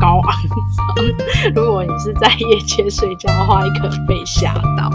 [0.00, 0.34] 高昂？
[1.54, 4.90] 如果你是在夜间睡觉的话，你可能被吓到。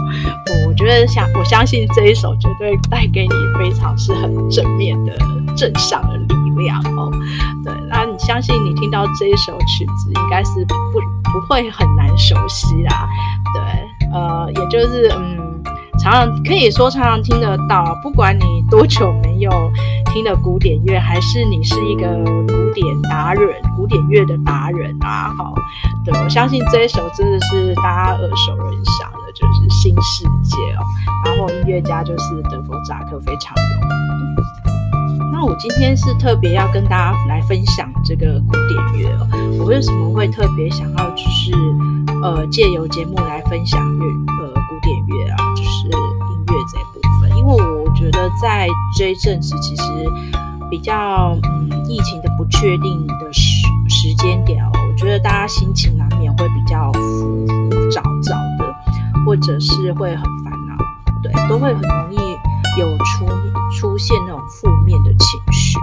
[0.66, 5.16] 我觉得相我相信这一首绝对带给你非常是很正面的
[5.56, 7.10] 正向的力量哦。
[7.64, 13.08] 对，那你相信你听到这一首曲子，应该是不不会很难熟悉啦。
[13.54, 15.45] 对，呃，也就是嗯。
[16.06, 19.50] 常常可以说常常听得到，不管你多久没有
[20.12, 22.06] 听了古典乐，还是你是一个
[22.46, 25.52] 古典达人、古典乐的达人啊，好，
[26.04, 30.84] 对，我相信这一首真的是大家耳熟能详的，就是《新世界》哦。
[31.24, 35.32] 然后音乐家就是德弗札克，非常有名。
[35.32, 39.26] 那我今天是特别要跟大家来分享这个古典乐哦。
[39.58, 41.52] 我为什么会特别想要就是
[42.22, 44.06] 呃借由节目来分享乐？
[48.40, 49.82] 在这一阵子，其实
[50.70, 58.74] 比较嗯，疫情的不确定的时时间点哦，我觉得大家心情难免会比较浮浮躁躁的，
[59.24, 60.76] 或者是会很烦恼，
[61.22, 62.16] 对，都会很容易
[62.80, 63.26] 有出
[63.78, 65.78] 出现那种负面的情绪。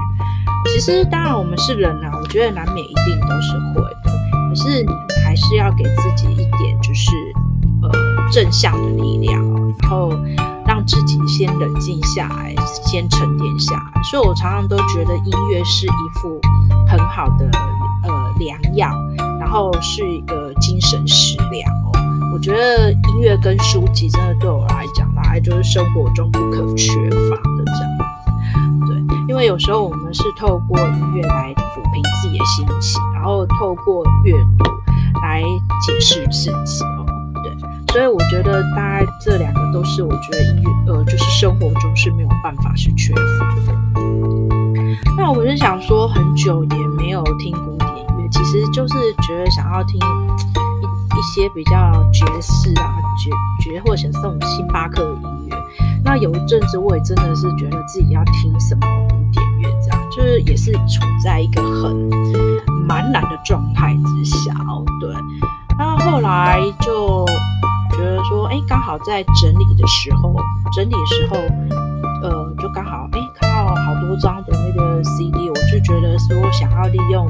[0.74, 4.12] 其实当然我们是人啊，我觉得难免一定都是会的，
[4.50, 4.92] 可是你
[5.26, 7.12] 还是要给自己一点就是
[7.82, 7.90] 呃
[8.32, 9.42] 正向的力量，
[9.82, 10.12] 然后。
[10.74, 14.02] 让自己先冷静下来，先沉淀下来。
[14.02, 16.42] 所以我常常都觉得音乐是一副
[16.88, 17.48] 很好的
[18.02, 18.90] 呃良药，
[19.40, 21.92] 然后是一个精神食粮哦。
[22.34, 28.88] 我觉得音乐跟书籍真的对我来讲，大概就是生活中不可缺乏的这样。
[28.88, 28.98] 对，
[29.30, 34.66] 因为有时候我们是透过音乐来抚平自己的心情，然后透过阅读
[35.22, 35.44] 来
[35.86, 36.84] 解释自己。
[37.94, 43.72] 所以我觉得大概这两个都是我觉得音乐呃，就是生活中是没有办法是缺乏的。
[45.16, 53.30] 那我是想说，很久也没有听古典音乐，其实就是觉得想要听一一些比较爵士啊、爵
[53.64, 55.56] 爵或者是这种星巴克的音乐。
[56.04, 62.10] 那有一阵子我也真的是觉得自己要听什么古典乐，这样就是也是处在一个很
[62.88, 64.84] 茫然的状态之下哦。
[65.00, 65.14] 对，
[65.78, 67.24] 那后来就。
[68.54, 70.36] 哎，刚好在整理的时候，
[70.72, 71.38] 整理的时候，
[72.22, 77.28] 呃，就刚好，哎，看到好多张的那个 CD，我就觉得说，想要利用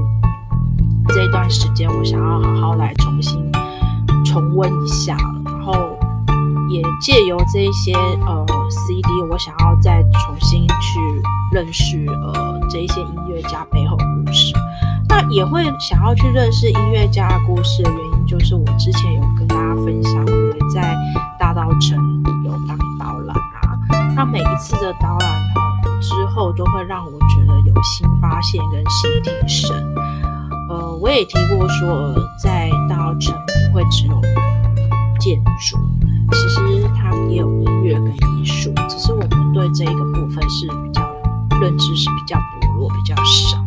[1.07, 3.49] 这段时间，我想要好好来重新
[4.25, 5.97] 重温一下，然后
[6.69, 10.99] 也借由这些呃 CD，我想要再重新去
[11.53, 14.53] 认识呃这一些音乐家背后故事。
[15.07, 20.22] 那也会想要去认识音乐家的故事的原因，就是我之前有跟大家分享。
[20.73, 20.97] 在
[21.37, 21.97] 大道城
[22.43, 23.77] 有当导览啊，
[24.15, 25.61] 那每一次的导览哦
[26.01, 29.95] 之后，都会让我觉得有新发现跟新提升。
[30.69, 33.35] 呃，我也提过说，在大道城
[33.69, 34.19] 不会只有
[35.19, 35.77] 建筑，
[36.31, 41.07] 其实它也有音乐跟艺术，只是我们对这一个部分是比较
[41.61, 43.57] 认知是比较薄弱、比较少。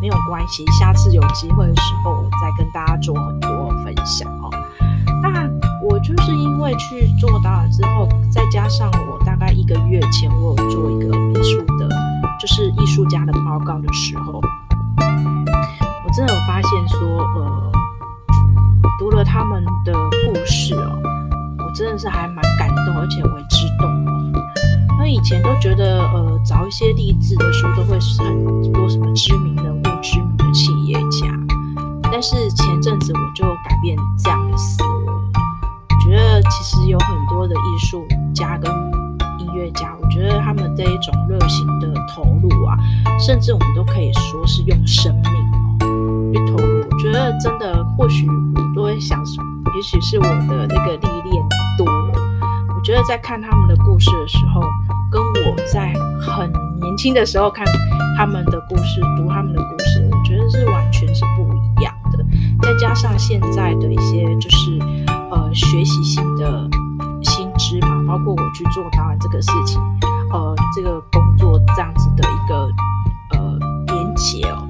[0.00, 4.28] 没有关系，下次有机会的时候，我再跟大家做很多分享。
[5.90, 11.88] 我就是因为去做导览之后，再加上我大概一个月前，我有做一个美术的，
[12.38, 17.00] 就是艺术家的报告的时候，我真的有发现说，
[17.36, 17.72] 呃，
[18.98, 21.00] 读了他们的故事哦，
[21.58, 24.32] 我真的是还蛮感动，而且为之动容。
[24.98, 31.28] 那以前都觉得，呃，找一些励志的书都会是很多什么知名人物、知名的企业家，
[32.12, 34.87] 但是前阵子我就改变这样的思。
[36.50, 38.72] 其实有很多的艺术家跟
[39.38, 42.76] 音乐家，我觉得他们这一种热情的投入啊，
[43.18, 45.22] 甚至我们都可以说是用生命
[45.80, 46.84] 哦去投入。
[46.90, 49.22] 我觉得真的，或许我都会想，
[49.74, 51.44] 也许是我的那个历练
[51.76, 52.12] 多了。
[52.76, 54.62] 我觉得在看他们的故事的时候，
[55.10, 56.50] 跟我在很
[56.80, 57.64] 年轻的时候看
[58.16, 62.24] 他们的故事、读他们的故事，我觉得是完全是不一样的。
[62.62, 64.78] 再加上现在的一些就是。
[65.38, 66.68] 呃，学习性的
[67.22, 69.80] 新知嘛，包括我去做导演这个事情，
[70.32, 72.68] 呃，这个工作这样子的一个
[73.30, 74.66] 呃连接哦，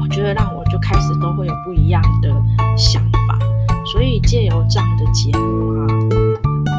[0.00, 2.30] 我觉得让我就开始都会有不一样的
[2.78, 3.38] 想法，
[3.84, 5.86] 所以借由这样的节目啊，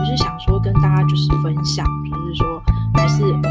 [0.01, 2.61] 我是想说跟大家就是分享，就是说
[2.95, 3.43] 还是我们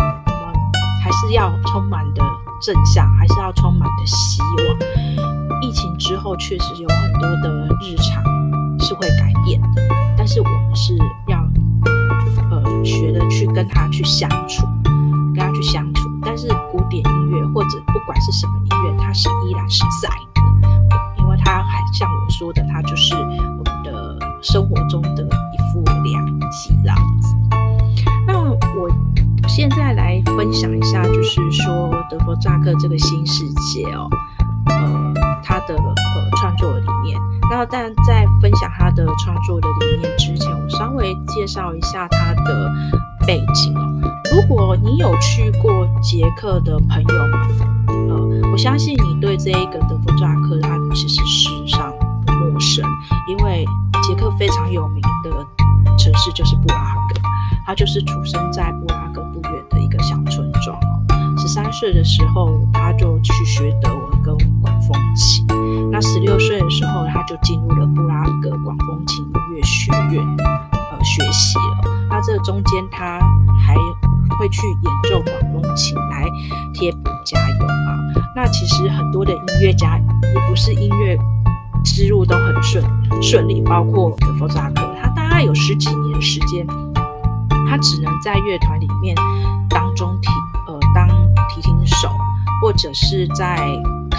[1.00, 2.22] 还是要充满的
[2.60, 5.62] 正向，还是要充满的希望。
[5.62, 8.20] 疫情之后确实有很多的日常。
[8.80, 9.68] 是会改变的，
[10.16, 10.94] 但是我们是
[11.26, 11.38] 要
[12.50, 14.66] 呃学的去跟他去相处，
[15.34, 16.06] 跟他去相处。
[16.22, 20.42] 但是古典音乐或者不管是什么音乐，它是依然是在的，
[21.18, 27.34] 因为它还像我说的，它就是我们的生活中的一副良机这样子。
[28.26, 28.38] 那
[28.78, 28.90] 我
[29.48, 34.10] 现在来分享一下，就是说德弗扎克这个新世界哦，
[34.66, 37.18] 呃，他的呃创作理念。
[37.50, 42.70] 那但在分享他的创作的理念之前，我稍微介绍一下他的
[43.26, 43.80] 背景哦。
[44.30, 51.92] 如果你有去过捷克的朋友们，呃，我相信你对这一个德弗扎克他其实事实上
[52.26, 52.84] 不陌生，
[53.26, 53.64] 因为
[54.02, 55.30] 捷克非常有名的
[55.96, 57.20] 城市就是布拉格，
[57.66, 61.38] 他就是出生在布拉格不远的一个小村庄哦。
[61.38, 65.46] 十三岁的时候，他就去学德文跟管风琴。
[65.98, 71.90] 那十六岁的时候，他就进入了布拉格管风琴音乐学院，呃，学习了。
[72.08, 73.18] 那这中间，他
[73.58, 73.74] 还
[74.38, 76.24] 会去演奏管风琴来
[76.72, 77.98] 贴补家用啊。
[78.36, 81.18] 那其实很多的音乐家也不是音乐
[81.84, 82.84] 之路都很顺
[83.20, 86.64] 顺利，包括德弗乍克，他大概有十几年时间，
[87.68, 89.16] 他只能在乐团里面
[89.68, 90.28] 当中提
[90.68, 91.08] 呃当
[91.48, 92.08] 提琴手，
[92.62, 93.68] 或者是在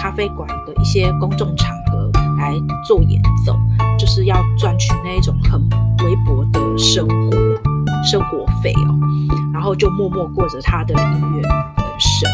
[0.00, 2.54] 咖啡馆的一些公众场合来
[2.86, 3.54] 做演奏，
[3.98, 5.60] 就是要赚取那一种很
[6.06, 7.30] 微薄的生活
[8.02, 8.96] 生活费哦。
[9.52, 11.50] 然后就默默过着他的音乐人
[11.98, 12.30] 生，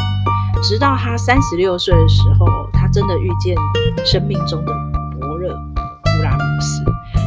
[0.63, 3.57] 直到他三十六岁的时候，他真的遇见
[4.05, 4.73] 生命中的
[5.19, 5.53] 伯乐
[6.05, 6.85] 布拉姆斯。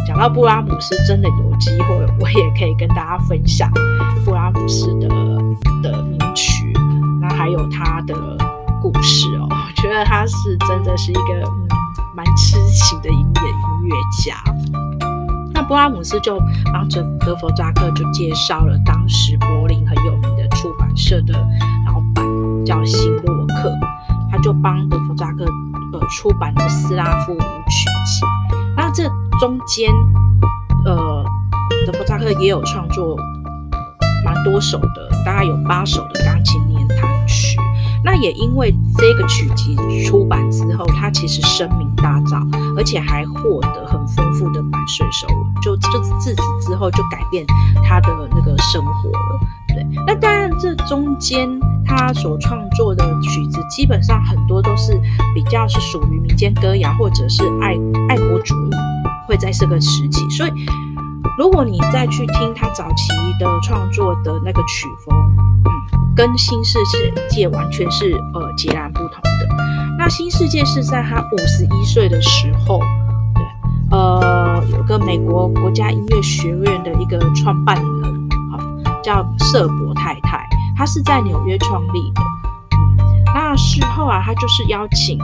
[0.08, 3.70] 讲到布拉姆斯，真的有机会我也可以跟大家分享
[4.24, 5.10] 布拉姆斯的
[5.84, 6.74] 的名曲，
[7.20, 8.16] 那还有他的
[8.82, 9.50] 故事哦。
[9.82, 11.68] 觉得他是真的是一个嗯
[12.16, 14.36] 蛮痴情的音乐音乐家。
[15.54, 16.38] 那布拉姆斯就
[16.74, 21.34] 帮着德弗扎克就介绍了当时柏林很有名的出版社的
[21.86, 22.26] 老板
[22.66, 23.72] 叫辛洛克，
[24.30, 25.46] 他就帮德弗扎克
[25.94, 28.26] 呃出版了斯拉夫舞曲集。
[28.76, 29.10] 那这
[29.40, 29.92] 中间
[30.86, 31.24] 呃
[31.86, 33.18] 德弗扎克也有创作
[34.26, 36.69] 蛮多首的，大概有八首的钢琴。
[38.04, 39.76] 那也因为这个曲集
[40.06, 42.48] 出版之后，他其实声名大噪，
[42.78, 47.46] 而且还获得很丰富的版税收入，就就自此之后就改变
[47.84, 49.40] 他的那个生活了。
[49.68, 51.48] 对，那当然这中间
[51.86, 55.00] 他所创作的曲子，基本上很多都是
[55.36, 58.72] 比较是属于民间歌谣或者是爱爱国主义，
[59.28, 60.28] 会在这个时期。
[60.30, 60.52] 所以
[61.38, 63.08] 如果你再去听他早期
[63.40, 65.16] 的创作的那个曲风，
[66.20, 66.78] 跟新世
[67.30, 69.48] 界完全是呃截然不同的。
[69.98, 72.82] 那新世界是在他五十一岁的时候，
[73.34, 78.60] 对，呃，有个美国国家音乐学院的一个创办人，好，
[79.02, 80.46] 叫瑟伯太太，
[80.76, 82.22] 她是在纽约创立的。
[82.72, 85.18] 嗯，那事后啊，他就是邀请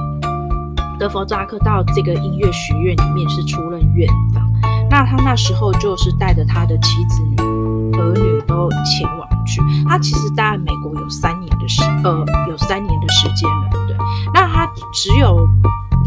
[0.97, 4.41] 德弗扎克到这个音乐学院里面是出任院长。
[4.89, 9.24] 那他那时候就是带着他的妻子女儿女都前往。
[9.87, 13.95] 他其实待在美国有三年的时，呃，有三年的时间了，对。
[14.33, 15.47] 那他只有，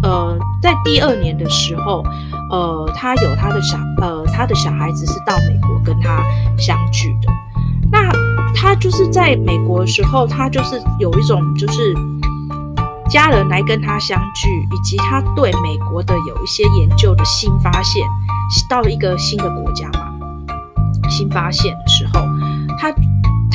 [0.02, 2.04] 呃，在第二年的时候，
[2.50, 6.22] 呃，他有他的小，呃，他的小孩子是到美国跟他
[6.56, 7.32] 相聚的。
[7.90, 8.10] 那
[8.54, 11.94] 他就是在美国的时候，他就是有一种就是
[13.08, 18.06] 家人来跟他相聚，以及他对美国的有一些研究的新发现，
[18.68, 20.12] 到了一个新的国家嘛，
[21.08, 21.74] 新发现，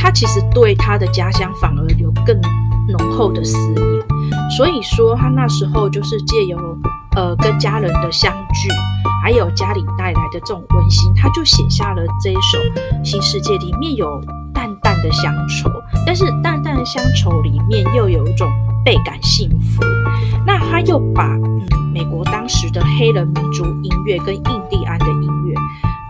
[0.04, 2.38] 他其实对他的家乡反而有更
[2.90, 4.06] 浓厚的思念，
[4.58, 6.58] 所以说他那时候就是借由
[7.16, 8.68] 呃跟家人的相聚，
[9.24, 12.60] 还有家里带来的这种温馨，他就写下了这一首
[13.02, 14.22] 《新世界》，里面有
[14.54, 15.72] 淡淡的乡愁，
[16.06, 18.52] 但是淡淡的乡愁里面又有一种
[18.84, 19.82] 倍感幸福。
[20.46, 21.62] 那他又把嗯
[21.94, 25.56] 美国当时的黑人民族音乐跟印第安的音乐，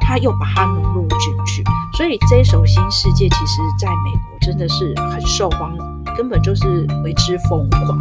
[0.01, 1.63] 他又把它融入进去。
[1.95, 7.97] 所以这一首《新世界》其实在美国真的是很受欢迎，根本就是为之疯狂。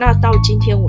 [0.00, 0.86] 那到今天我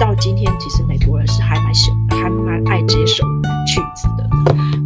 [0.00, 3.24] 到今天，其实美国人是还蛮喜还蛮爱这首
[3.66, 4.28] 曲子的。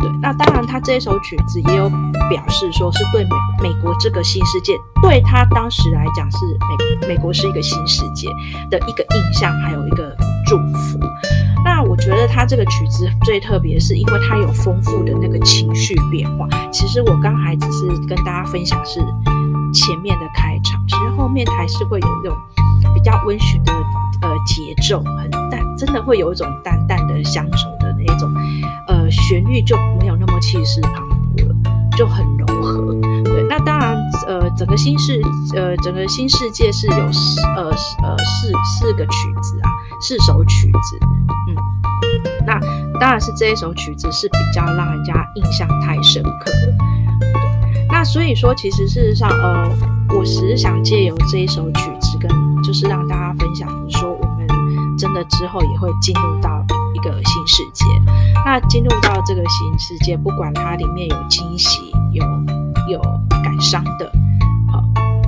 [0.01, 1.89] 对，那当然他这首曲子也有
[2.29, 6.39] 表示说是对美美国这个新世界，对他当时来讲是
[7.01, 8.29] 美美国是一个新世界
[8.69, 10.15] 的一个印象，还有一个
[10.47, 10.99] 祝福。
[11.65, 16.49] 那我觉得他这个曲子最特别，是因为它有丰富的那个情绪变化。
[16.73, 19.01] 其实我刚才只是跟大家分享是
[19.75, 22.37] 前面的开场，其实后面还是会有一种
[22.95, 23.73] 比较温煦的
[24.23, 28.33] 呃节奏，很淡，真的会有一种淡淡的乡愁的那种
[28.87, 30.95] 呃旋律就没有那么气势磅
[31.37, 31.55] 礴了，
[31.97, 32.96] 就很柔和。
[34.57, 35.21] 整个新世，
[35.55, 39.71] 呃，整个新世界是有四，呃，呃，四四个曲子啊，
[40.01, 40.99] 四首曲子。
[41.49, 41.55] 嗯，
[42.47, 42.59] 那
[42.99, 46.77] 当然是这一首曲子是比较让人家印象太深刻了。
[47.91, 49.71] 那所以说，其实事实上，呃，
[50.11, 52.31] 我只是想借由这一首曲子，跟
[52.63, 54.47] 就是让大家分享，说我们
[54.99, 57.85] 真的之后也会进入到一个新世界。
[58.45, 62.25] 那进入到这个新世界，不管它里面有惊喜，有
[62.89, 63.01] 有
[63.45, 64.11] 感伤的，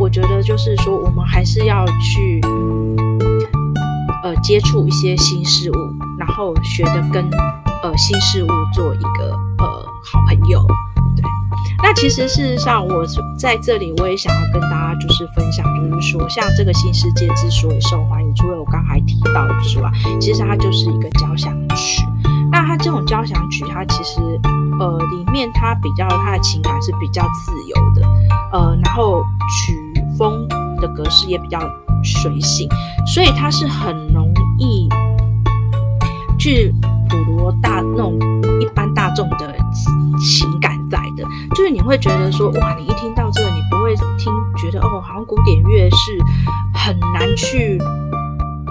[0.09, 2.41] 我觉得就是说，我们还是要去，
[4.23, 5.75] 呃，接触一些新事物，
[6.19, 7.29] 然后学着跟
[7.83, 9.67] 呃新事物做一个呃
[10.03, 10.67] 好朋友。
[11.15, 11.23] 对
[11.83, 13.05] 那其实事实上，我
[13.39, 22.03] 在这里我也想要跟大家就是分享，就是说，像这个新世界之所以受欢迎，除了我刚才提到之外，其实它就是一个交响曲。
[22.51, 24.23] 那它这种交响曲，它其实
[24.81, 28.09] 呃里面它比较它的情感是比较自由的，
[28.55, 29.79] 呃，然后曲
[30.19, 30.47] 风
[30.81, 31.59] 的格式也比较
[32.03, 32.69] 随性，
[33.07, 34.89] 所以它是很容易
[36.39, 36.75] 去
[37.09, 38.19] 普罗大那种
[38.61, 39.55] 一般大众的
[40.19, 40.77] 情感。
[40.91, 46.19] 在的，就是你会觉得说，哇，你一听到这个，你不会听觉得哦，好像古典乐是
[46.73, 47.77] 很难去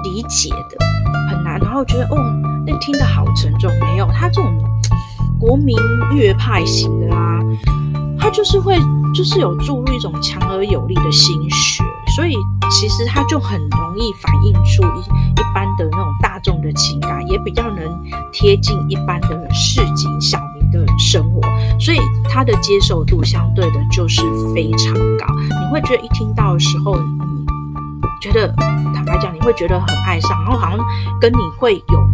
[0.03, 0.77] 理解的，
[1.29, 2.17] 很难，然后觉得哦，
[2.65, 3.71] 那听得好沉重。
[3.81, 4.51] 没有，他这种
[5.39, 5.77] 国民
[6.15, 7.06] 乐派型的
[8.17, 8.77] 啊，他就是会，
[9.13, 11.83] 就是有注入一种强而有力的心血，
[12.15, 12.35] 所以
[12.69, 17.77] 其实他就很容易反映出一一般的那种大众的情感，也比较能
[18.31, 20.57] 贴近一般的市井小民。
[20.69, 21.39] 的生活，
[21.79, 21.97] 所以
[22.27, 24.21] 它的接受度相对的就是
[24.53, 25.25] 非常高。
[25.39, 27.45] 你会觉得一听到的时候，你
[28.19, 28.53] 觉得
[28.93, 30.85] 坦白讲，你会觉得很爱上，然后好像
[31.21, 32.06] 跟你会有，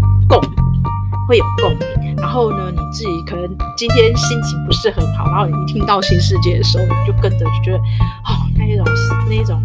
[1.27, 2.15] 会有共鸣。
[2.17, 8.85] 然后呢，你自己可能今天心情不是很好，然后你一听到新世界的时候，你就跟着就觉得，哦，那一种
[9.27, 9.61] 那一种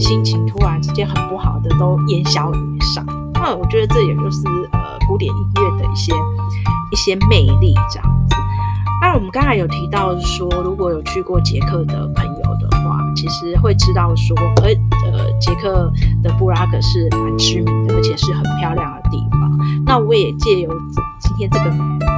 [0.00, 3.04] 心情突然之间很不好的都烟消云散。
[3.34, 6.12] 那我觉得这也就是呃古典音乐的一些
[6.90, 8.36] 一些魅力，这样子。
[9.00, 14.68] 那我们刚才有提到说，如果有去过捷克的朋友的话，其实会知道说，呃
[15.04, 18.97] 呃，捷克的布拉格是蛮知名的，而且是很漂亮的。
[19.88, 20.70] 那我也借由
[21.18, 21.70] 今天这个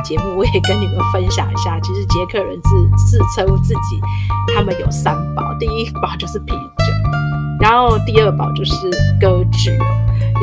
[0.02, 4.00] 节目，我也跟你们分享一下，其实捷克人自自称自己，
[4.52, 6.84] 他们有三宝，第一宝就是啤酒，
[7.60, 8.74] 然后第二宝就是
[9.20, 9.70] 歌剧，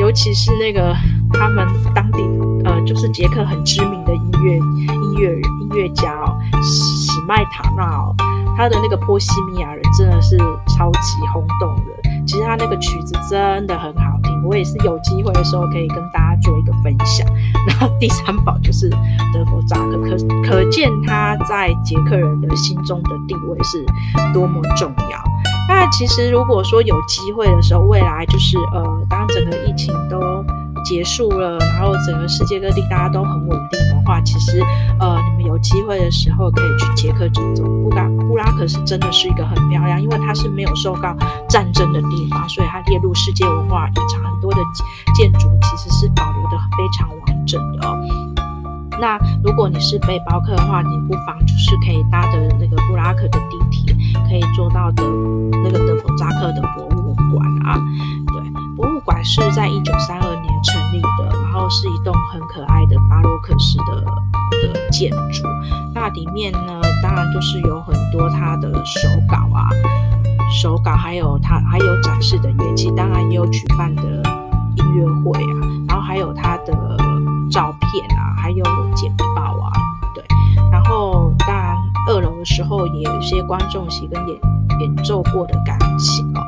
[0.00, 0.96] 尤其是那个
[1.34, 2.18] 他们当地
[2.64, 5.42] 呃，就是捷克很知名的音乐音乐人。
[5.70, 8.14] 音乐家哦，史麦塔纳哦，
[8.56, 10.34] 他的那个波西米亚人真的是
[10.66, 12.10] 超级轰动的。
[12.26, 14.18] 其实他那个曲子真的很好，
[14.48, 17.26] 我也是有机会的时候可以跟大家做一个分享。
[17.68, 19.98] 然后第三宝就是德芙扎克，
[20.42, 23.84] 可可见他在捷克人的心中的地位是
[24.32, 25.22] 多么重要。
[25.68, 30.37] 那其实如果说有机会的时候，未来就是呃，当整个疫情都
[30.88, 34.62] 结束了，然后整个世界各地大家都很稳定的话，其实
[34.98, 37.62] 呃，你们有机会的时候可以去捷克走走。
[37.62, 41.14] 布拉布拉格是真的是一个很漂亮，因为它是没有受到
[41.46, 44.58] 战争的地方，所以它列入世界文化遗产，很多的
[45.14, 47.98] 建筑其实是保留的非常完整的哦。
[49.00, 53.94] 那如果你是背包客的话，你不妨就是可以搭的那个布拉格的地铁，
[54.26, 55.02] 可以坐到的
[55.62, 57.78] 那个德弗扎克的博物馆啊。
[59.08, 65.48] 馆是在一九三二年成立的，然后是一栋很可爱的巴洛克式的的建筑。
[65.94, 69.70] 那里面呢，当然就是有很多他的手稿啊，
[70.60, 74.02] 手稿还有他还有展示的乐器，当然也有举办的
[74.76, 75.56] 音乐会啊，
[75.88, 76.74] 然后还有他的
[77.50, 78.62] 照片啊，还有
[78.94, 79.72] 简报啊，
[80.14, 80.22] 对。
[80.70, 81.74] 然后当然
[82.08, 84.38] 二楼的时候也有一些观众席跟演
[84.80, 86.42] 演奏过的钢琴哦。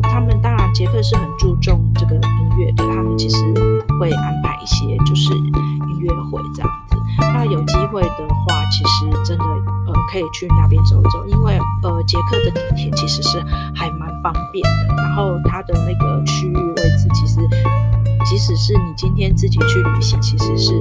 [0.00, 3.36] 他们当然捷克是很注重这个音乐的，他们其实
[3.98, 6.96] 会安排一些就是音乐会这样子。
[7.18, 13.40] 那有机会的话，其实真的呃可以去那边走一走，因为呃捷克的地铁其实是
[13.74, 14.94] 还蛮方便的。
[14.96, 17.40] 然后它的那个区域位置其实，
[18.24, 20.74] 即使是你今天自己去旅行，其实是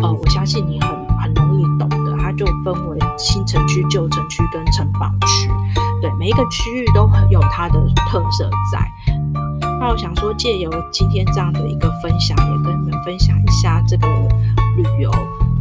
[0.00, 0.88] 呃我相信你很
[1.18, 2.12] 很容易懂的。
[2.18, 5.50] 它就分为新城区、旧城区跟城堡区。
[6.02, 7.78] 对，每一个区域都很有它的
[8.10, 8.92] 特色在。
[9.78, 14.06] 那我想说，借由今天这样的一个分享，也跟你们分享一下这个
[14.76, 15.10] 旅游。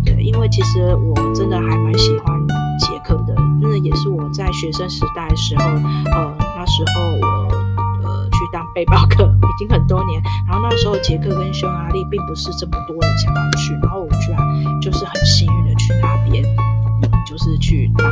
[0.04, 2.48] 对，因为其实我真的还蛮喜欢
[2.80, 7.28] 捷克的，那也是我在学生时代的时候，呃，那时候我
[8.04, 10.20] 呃去当背包客，已经很多年。
[10.48, 15.61] 然后那时候捷克跟匈牙利并不是这么多人想要去，然后我居然就是很幸运。
[17.32, 18.12] 就是去当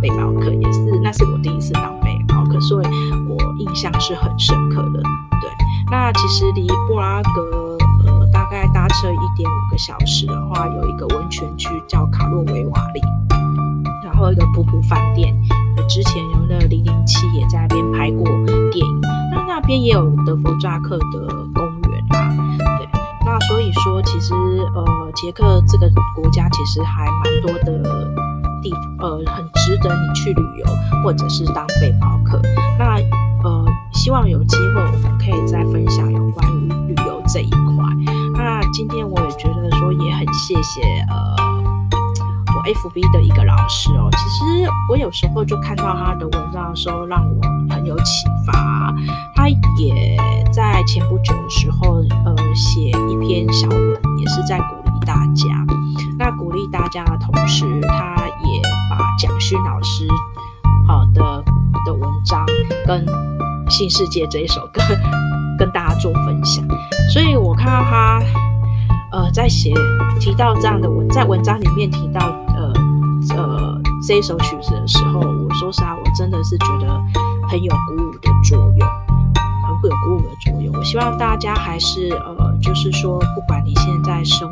[0.00, 2.86] 背包客，也是那是我第一次当背包客，所以
[3.28, 5.02] 我印象是很深刻的。
[5.40, 5.50] 对，
[5.90, 7.76] 那其实离布拉格
[8.06, 13.00] 呃大概搭车一点五个小时的话，有一个温泉区叫卡洛维瓦利，
[14.04, 15.34] 然后一个普普饭店，
[15.88, 18.24] 之前有那零零七也在那边拍过
[18.70, 19.00] 电影，
[19.32, 22.30] 那那边也有德弗扎克的公园啊，
[22.78, 22.88] 对，
[23.26, 24.32] 那所以说其实
[24.72, 28.21] 呃捷克这个国家其实还蛮多的
[28.62, 30.66] 地，呃很值得你去旅游
[31.02, 32.40] 或者是当背包客。
[32.78, 32.96] 那
[33.44, 37.84] 呃希望有机会我们可以再分享有关于旅游这一块。
[38.34, 41.62] 那今天我也觉得说也很谢谢呃。
[42.54, 47.40] 我 FB 的一个老师哦，其实我有时候就看到他的文章的时候，让我
[47.74, 48.94] 很有启发。
[49.34, 50.16] 他也
[50.52, 55.48] 在前不久的时候，呃，写一篇小文，也是在鼓励大家。
[56.72, 60.08] 大家的同时，他也把蒋勋老师
[60.88, 61.44] 好的
[61.84, 62.44] 的文章
[62.86, 63.04] 跟
[63.70, 64.82] 《新世界》这一首歌
[65.58, 66.66] 跟大家做分享。
[67.12, 68.22] 所以我看到他
[69.12, 69.72] 呃在写
[70.18, 72.34] 提到这样的文，在文章里面提到。
[73.36, 76.88] 呃，这一首曲子的时候，我说实话，我真的是觉得
[77.48, 78.88] 很有鼓舞的作用，
[79.64, 80.74] 很会有鼓舞的作用。
[80.74, 84.50] 我希望大家还是呃，就是说，不管你现在生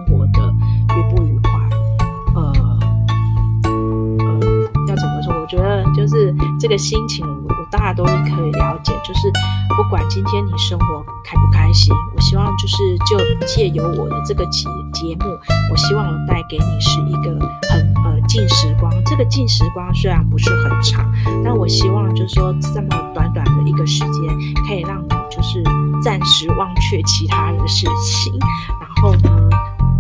[6.10, 8.92] 是这个心情，我，我大家都是可以了解。
[9.04, 9.30] 就是
[9.76, 15.38] 不管今天你生活开不开心，我希望就是就借由我的这个节节目，
[15.70, 18.20] 我希望我带给你是一个很呃。
[18.28, 21.04] 静时光，这个静时光虽然不是很长，
[21.42, 24.22] 但我希望就是说，这么短短的一个时间，
[24.68, 25.60] 可以让你就是
[26.00, 28.32] 暂时忘却其他的事情，
[28.78, 29.48] 然后呢，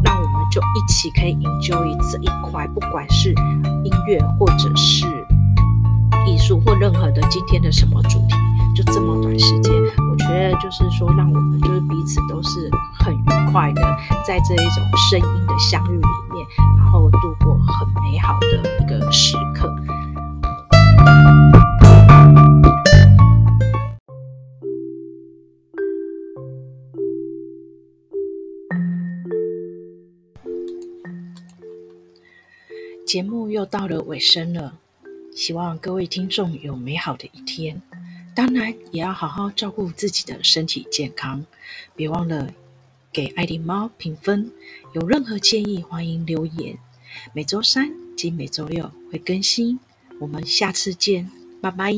[0.04, 3.30] 那我们就一起可以 enjoy 这一块，不管是
[3.82, 5.19] 音乐或者是
[6.26, 8.34] 艺术或任何的今天的什么主题，
[8.74, 9.74] 就这么短时间，
[10.10, 13.82] 我觉得就是说，让我们就是彼此都是很愉快的，
[14.26, 19.74] 在这一种声音的相遇里面，然后度过很美好的一个时刻。
[33.06, 34.74] 节目又到了尾声了，
[35.34, 37.80] 希望各位听众有美好的一天。
[38.34, 41.44] 当然，也要好好照顾自己的身体健康。
[41.96, 42.52] 别忘了
[43.12, 44.50] 给爱迪猫评分。
[44.92, 46.78] 有任何建议，欢迎留言。
[47.32, 49.78] 每周三及每周六会更新。
[50.20, 51.92] 我们下次见，拜拜。